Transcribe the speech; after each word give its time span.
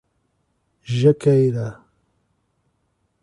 Jaqueira 0.97 1.67